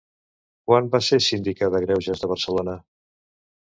Quan 0.69 0.89
va 0.95 1.03
ser 1.09 1.21
síndica 1.27 1.71
de 1.77 1.85
greuges 1.87 2.27
de 2.27 2.35
Barcelona? 2.37 2.79